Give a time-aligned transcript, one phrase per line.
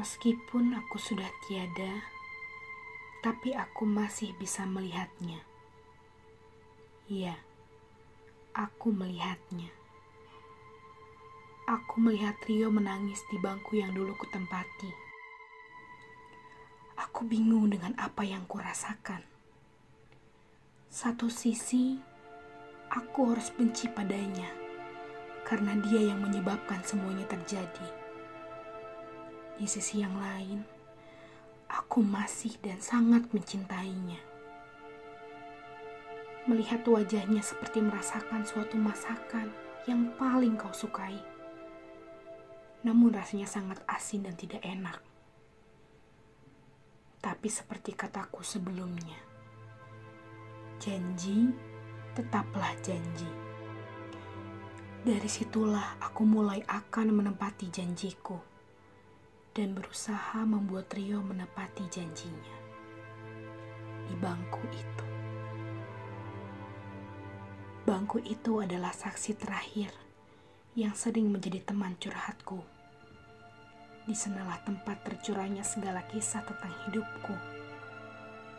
[0.00, 2.00] Meskipun aku sudah tiada,
[3.20, 5.44] tapi aku masih bisa melihatnya.
[7.04, 7.36] Iya,
[8.56, 9.68] aku melihatnya.
[11.68, 14.88] Aku melihat Rio menangis di bangku yang dulu kutempati.
[16.96, 19.20] Aku bingung dengan apa yang kurasakan.
[20.88, 22.00] Satu sisi,
[22.88, 24.48] aku harus benci padanya
[25.44, 27.99] karena dia yang menyebabkan semuanya terjadi
[29.60, 30.64] di sisi yang lain,
[31.68, 34.16] aku masih dan sangat mencintainya.
[36.48, 39.52] Melihat wajahnya seperti merasakan suatu masakan
[39.84, 41.20] yang paling kau sukai.
[42.88, 44.96] Namun rasanya sangat asin dan tidak enak.
[47.20, 49.20] Tapi seperti kataku sebelumnya,
[50.80, 51.52] janji
[52.16, 53.28] tetaplah janji.
[55.04, 58.48] Dari situlah aku mulai akan menempati janjiku
[59.50, 62.56] dan berusaha membuat Rio menepati janjinya
[64.06, 65.06] di bangku itu.
[67.86, 69.90] Bangku itu adalah saksi terakhir
[70.78, 72.62] yang sering menjadi teman curhatku.
[74.06, 77.34] Di sanalah tempat tercurahnya segala kisah tentang hidupku,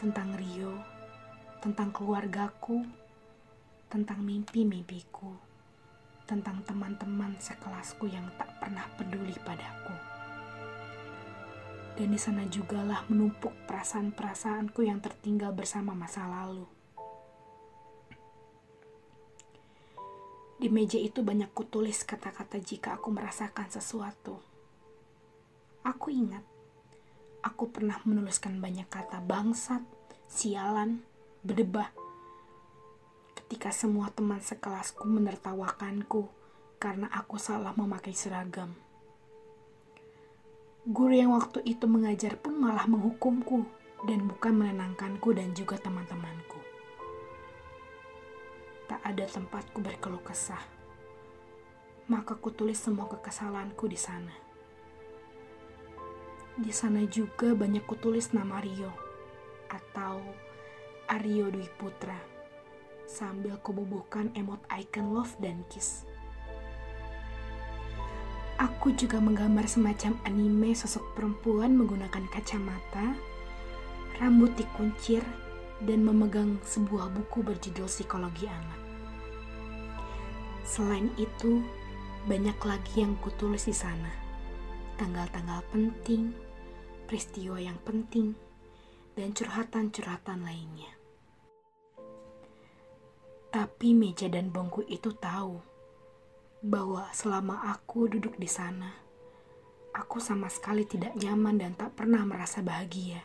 [0.00, 0.80] tentang Rio,
[1.64, 2.84] tentang keluargaku,
[3.88, 5.32] tentang mimpi-mimpiku,
[6.28, 10.13] tentang teman-teman sekelasku yang tak pernah peduli padaku
[11.94, 16.66] dan di sana jugalah menumpuk perasaan-perasaanku yang tertinggal bersama masa lalu.
[20.58, 24.38] Di meja itu banyak kutulis kata-kata jika aku merasakan sesuatu.
[25.84, 26.42] Aku ingat,
[27.44, 29.84] aku pernah menuliskan banyak kata bangsat,
[30.24, 31.04] sialan,
[31.44, 31.92] berdebah.
[33.36, 36.32] Ketika semua teman sekelasku menertawakanku
[36.80, 38.72] karena aku salah memakai seragam.
[40.84, 43.64] Guru yang waktu itu mengajar pun malah menghukumku
[44.04, 46.60] dan bukan menenangkanku dan juga teman-temanku.
[48.84, 50.60] Tak ada tempatku berkeluh kesah.
[52.04, 54.36] Maka kutulis semua kekesalanku di sana.
[56.60, 58.92] Di sana juga banyak kutulis nama Rio
[59.72, 60.20] atau
[61.08, 62.20] Aryo Dwi Putra
[63.08, 66.04] sambil kububuhkan emot icon love dan kiss.
[68.64, 73.12] Aku juga menggambar semacam anime sosok perempuan menggunakan kacamata,
[74.16, 75.20] rambut dikuncir,
[75.84, 78.80] dan memegang sebuah buku berjudul Psikologi Anak.
[80.64, 81.60] Selain itu,
[82.24, 84.08] banyak lagi yang kutulis di sana.
[84.96, 86.32] Tanggal-tanggal penting,
[87.04, 88.32] peristiwa yang penting,
[89.12, 90.88] dan curhatan-curhatan lainnya.
[93.52, 95.73] Tapi meja dan bangku itu tahu
[96.64, 98.88] bahwa selama aku duduk di sana,
[99.92, 103.20] aku sama sekali tidak nyaman dan tak pernah merasa bahagia.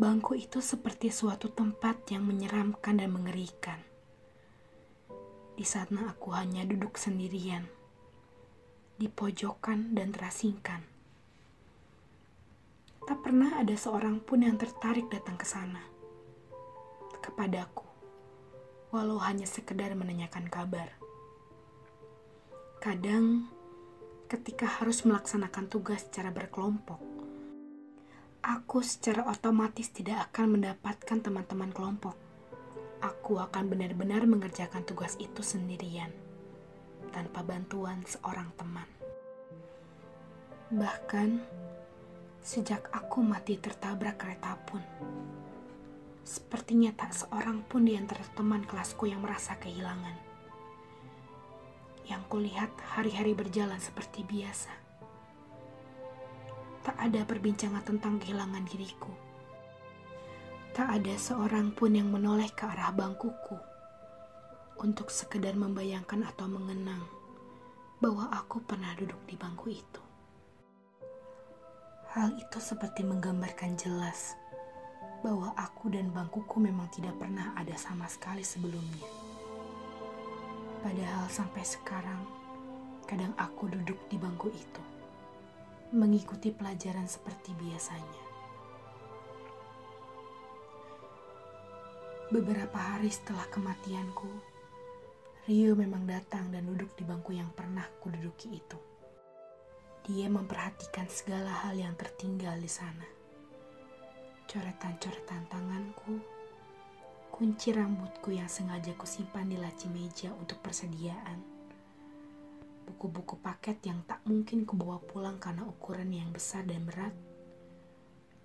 [0.00, 3.76] Bangku itu seperti suatu tempat yang menyeramkan dan mengerikan.
[5.52, 7.68] Di sana aku hanya duduk sendirian,
[8.96, 10.80] di pojokan dan terasingkan.
[13.04, 15.84] Tak pernah ada seorang pun yang tertarik datang ke sana,
[17.20, 17.84] kepadaku,
[18.96, 21.05] walau hanya sekedar menanyakan kabar.
[22.86, 23.50] Kadang,
[24.30, 27.02] ketika harus melaksanakan tugas secara berkelompok,
[28.46, 32.14] aku secara otomatis tidak akan mendapatkan teman-teman kelompok.
[33.02, 36.14] Aku akan benar-benar mengerjakan tugas itu sendirian,
[37.10, 38.86] tanpa bantuan seorang teman.
[40.70, 41.42] Bahkan,
[42.38, 44.86] sejak aku mati tertabrak kereta pun,
[46.22, 50.25] sepertinya tak seorang pun di antara teman kelasku yang merasa kehilangan
[52.06, 54.70] yang kulihat hari-hari berjalan seperti biasa.
[56.86, 59.10] Tak ada perbincangan tentang kehilangan diriku.
[60.70, 63.58] Tak ada seorang pun yang menoleh ke arah bangkuku
[64.78, 67.02] untuk sekedar membayangkan atau mengenang
[67.98, 70.02] bahwa aku pernah duduk di bangku itu.
[72.12, 74.36] Hal itu seperti menggambarkan jelas
[75.24, 79.15] bahwa aku dan bangkuku memang tidak pernah ada sama sekali sebelumnya.
[80.84, 82.22] Padahal sampai sekarang,
[83.06, 84.82] kadang aku duduk di bangku itu,
[85.94, 88.24] mengikuti pelajaran seperti biasanya.
[92.26, 94.56] Beberapa hari setelah kematianku,
[95.46, 98.78] Rio memang datang dan duduk di bangku yang pernah kududuki itu.
[100.02, 103.06] Dia memperhatikan segala hal yang tertinggal di sana.
[104.50, 106.18] Coretan-coretan tanganku,
[107.30, 111.38] kunci rambutku yang sengaja kusimpan di laci meja untuk persediaan,
[112.86, 117.12] buku-buku paket yang tak mungkin kubawa pulang karena ukuran yang besar dan berat,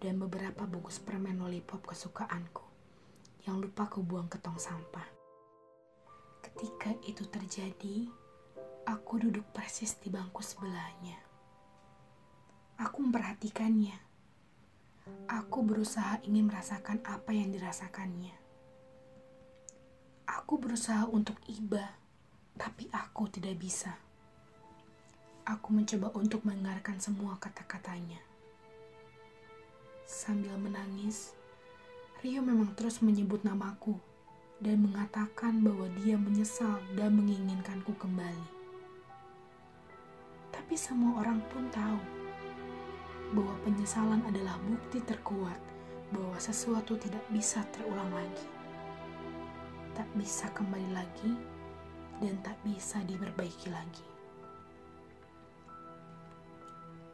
[0.02, 2.66] dan beberapa bungkus permen lollipop kesukaanku
[3.46, 5.06] yang lupa kubuang ke tong sampah.
[6.42, 8.10] Ketika itu terjadi,
[8.90, 11.22] aku duduk persis di bangku sebelahnya.
[12.82, 13.94] Aku memperhatikannya.
[15.30, 18.41] Aku berusaha ingin merasakan apa yang dirasakannya.
[20.32, 21.92] Aku berusaha untuk iba,
[22.56, 23.92] tapi aku tidak bisa.
[25.44, 28.24] Aku mencoba untuk mendengarkan semua kata-katanya.
[30.08, 31.36] Sambil menangis,
[32.24, 34.00] Rio memang terus menyebut namaku
[34.64, 38.48] dan mengatakan bahwa dia menyesal dan menginginkanku kembali.
[40.56, 42.00] Tapi semua orang pun tahu
[43.36, 45.60] bahwa penyesalan adalah bukti terkuat
[46.16, 48.51] bahwa sesuatu tidak bisa terulang lagi.
[49.92, 51.32] Tak bisa kembali lagi
[52.24, 54.08] dan tak bisa diperbaiki lagi.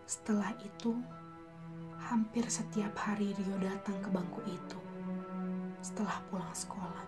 [0.07, 0.95] Setelah itu,
[1.99, 4.79] hampir setiap hari Rio datang ke bangku itu
[5.83, 7.05] setelah pulang sekolah.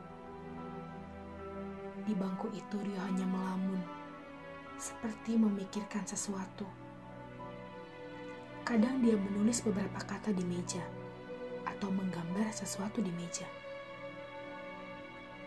[2.04, 3.80] Di bangku itu Rio hanya melamun,
[4.80, 6.66] seperti memikirkan sesuatu.
[8.66, 10.82] Kadang dia menulis beberapa kata di meja,
[11.68, 13.46] atau menggambar sesuatu di meja.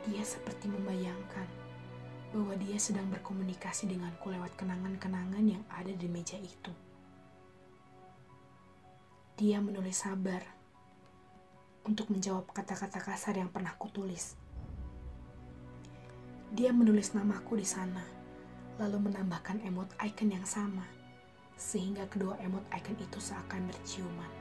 [0.02, 1.46] Dia seperti membayangkan
[2.32, 6.72] bahwa dia sedang berkomunikasi denganku lewat kenangan-kenangan yang ada di meja itu.
[9.38, 10.42] Dia menulis sabar
[11.86, 14.34] untuk menjawab kata-kata kasar yang pernah kutulis.
[16.52, 18.04] Dia menulis namaku di sana,
[18.76, 20.84] lalu menambahkan emot icon yang sama,
[21.56, 24.32] sehingga kedua emot icon itu seakan berciuman.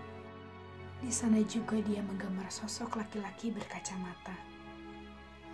[1.02, 4.51] Di sana juga dia menggambar sosok laki-laki berkacamata.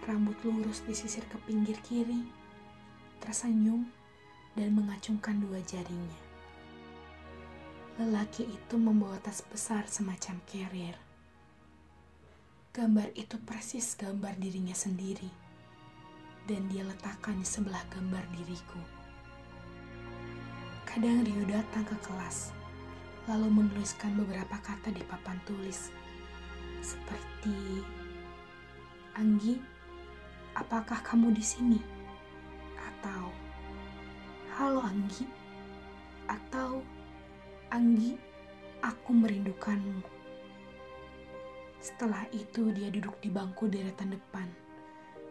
[0.04, 2.28] Rambut lurus disisir ke pinggir kiri,
[3.24, 3.88] tersenyum,
[4.54, 6.20] dan mengacungkan dua jarinya.
[7.98, 10.98] Lelaki itu membawa tas besar semacam carrier.
[12.78, 15.34] Gambar itu persis gambar dirinya sendiri,
[16.46, 18.78] dan dia letakkan di sebelah gambar diriku.
[20.86, 22.54] Kadang Rio datang ke kelas,
[23.26, 25.90] lalu menuliskan beberapa kata di papan tulis,
[26.86, 27.82] seperti
[29.18, 29.58] Anggi,
[30.58, 31.80] apakah kamu di sini?
[32.82, 33.30] Atau
[34.58, 35.30] Halo Anggi,
[36.26, 36.82] atau
[37.70, 38.18] Anggi,
[38.82, 40.02] aku merindukanmu.
[41.78, 44.50] Setelah itu dia duduk di bangku deretan depan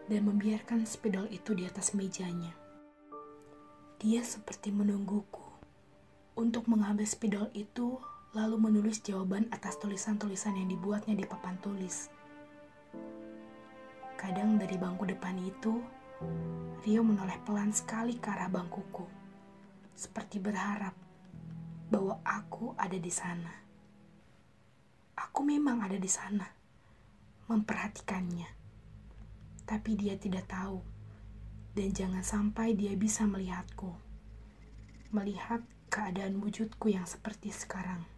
[0.07, 2.55] dan membiarkan spidol itu di atas mejanya.
[3.99, 5.43] Dia seperti menungguku
[6.39, 7.99] untuk mengambil spidol itu
[8.31, 12.13] lalu menulis jawaban atas tulisan-tulisan yang dibuatnya di papan tulis.
[14.17, 15.85] Kadang dari bangku depan itu,
[16.83, 19.05] Rio menoleh pelan sekali ke arah bangkuku,
[19.93, 20.97] seperti berharap
[21.93, 23.53] bahwa aku ada di sana.
[25.21, 26.49] Aku memang ada di sana,
[27.47, 28.49] memperhatikannya.
[29.69, 30.81] Tapi dia tidak tahu,
[31.77, 33.93] dan jangan sampai dia bisa melihatku.
[35.13, 35.61] Melihat
[35.93, 38.09] keadaan wujudku yang seperti sekarang.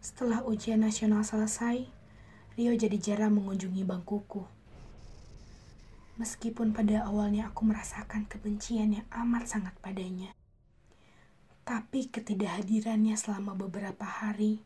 [0.00, 1.97] Setelah ujian nasional selesai,
[2.58, 4.42] Rio jadi jarang mengunjungi bangkuku.
[6.18, 10.34] Meskipun pada awalnya aku merasakan kebencian yang amat sangat padanya.
[11.62, 14.58] Tapi ketidakhadirannya selama beberapa hari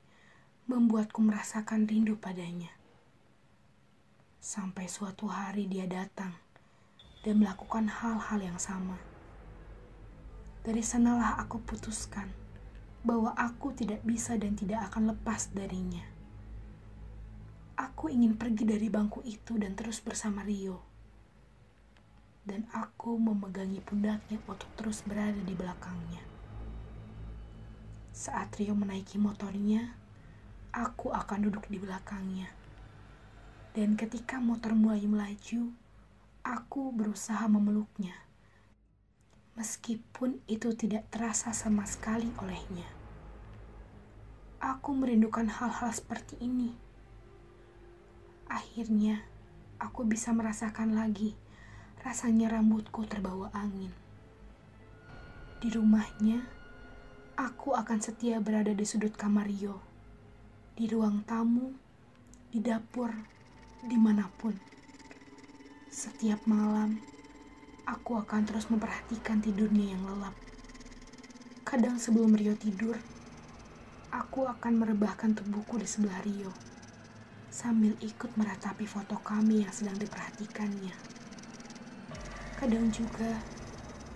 [0.73, 2.73] membuatku merasakan rindu padanya.
[4.41, 6.33] Sampai suatu hari dia datang
[7.29, 8.97] dan melakukan hal-hal yang sama.
[10.65, 12.33] Dari sanalah aku putuskan
[13.05, 16.12] bahwa aku tidak bisa dan tidak akan lepas darinya.
[17.83, 20.79] Aku ingin pergi dari bangku itu dan terus bersama Rio.
[22.47, 26.23] Dan aku memegangi pundaknya untuk terus berada di belakangnya.
[28.15, 29.99] Saat Rio menaiki motornya,
[30.71, 32.55] aku akan duduk di belakangnya.
[33.75, 35.75] Dan ketika motor mulai melaju,
[36.47, 38.15] aku berusaha memeluknya.
[39.59, 42.87] Meskipun itu tidak terasa sama sekali olehnya.
[44.63, 46.92] Aku merindukan hal-hal seperti ini.
[48.53, 49.25] Akhirnya,
[49.81, 51.33] aku bisa merasakan lagi
[52.05, 53.97] rasanya rambutku terbawa angin.
[55.65, 56.45] Di rumahnya,
[57.33, 59.81] Aku akan setia berada di sudut kamar Rio,
[60.77, 61.73] di ruang tamu,
[62.53, 63.09] di dapur,
[63.81, 64.53] di mana pun.
[65.89, 67.01] Setiap malam,
[67.89, 70.37] aku akan terus memperhatikan tidurnya yang lelap.
[71.65, 73.01] Kadang sebelum Rio tidur,
[74.13, 76.53] aku akan merebahkan tubuhku di sebelah Rio,
[77.53, 80.97] sambil ikut meratapi foto kami yang sedang diperhatikannya.
[82.57, 83.37] Kadang juga,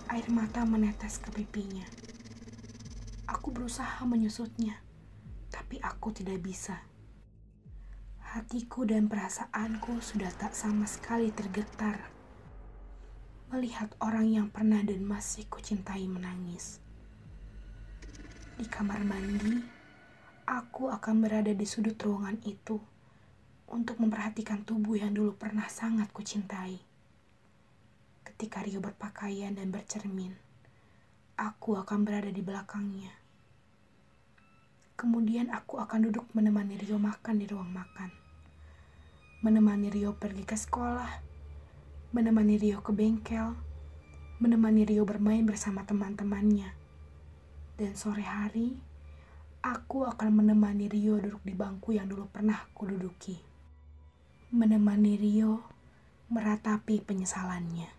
[0.07, 1.83] Air mata menetes ke pipinya.
[3.26, 4.78] Aku berusaha menyusutnya,
[5.50, 6.78] tapi aku tidak bisa.
[8.23, 12.14] Hatiku dan perasaanku sudah tak sama sekali tergetar
[13.50, 16.78] melihat orang yang pernah dan masih kucintai menangis.
[18.59, 19.59] Di kamar mandi,
[20.47, 22.96] aku akan berada di sudut ruangan itu
[23.67, 26.79] untuk memperhatikan tubuh yang dulu pernah sangat kucintai.
[28.23, 30.39] Ketika Rio berpakaian dan bercermin,
[31.35, 33.11] aku akan berada di belakangnya.
[34.95, 38.11] Kemudian aku akan duduk menemani Rio makan di ruang makan.
[39.43, 41.21] Menemani Rio pergi ke sekolah,
[42.15, 43.53] menemani Rio ke bengkel,
[44.41, 46.71] menemani Rio bermain bersama teman-temannya.
[47.77, 48.79] Dan sore hari,
[49.61, 53.56] aku akan menemani Rio duduk di bangku yang dulu pernah kududuki
[54.57, 55.61] menemani Rio
[56.33, 57.93] meratapi penyesalannya.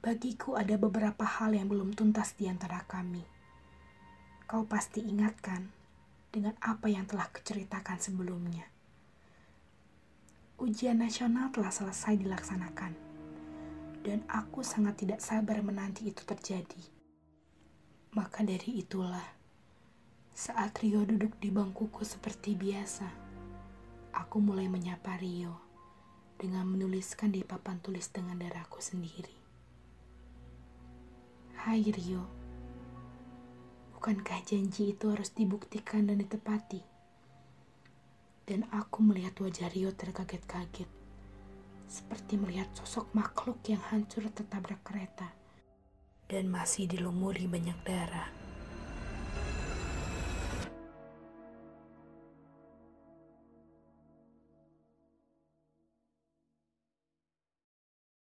[0.00, 3.20] Bagiku ada beberapa hal yang belum tuntas di antara kami.
[4.48, 5.68] Kau pasti ingatkan
[6.32, 8.64] dengan apa yang telah kuceritakan sebelumnya.
[10.56, 12.96] Ujian nasional telah selesai dilaksanakan,
[14.00, 16.80] dan aku sangat tidak sabar menanti itu terjadi.
[18.16, 19.36] Maka dari itulah,
[20.32, 23.25] saat Rio duduk di bangkuku seperti biasa,
[24.16, 25.52] aku mulai menyapa Rio
[26.40, 29.36] dengan menuliskan di papan tulis dengan darahku sendiri.
[31.60, 32.24] Hai Rio,
[33.92, 36.80] bukankah janji itu harus dibuktikan dan ditepati?
[38.48, 40.88] Dan aku melihat wajah Rio terkaget-kaget,
[41.84, 45.28] seperti melihat sosok makhluk yang hancur tertabrak kereta
[46.24, 48.35] dan masih dilumuri banyak darah.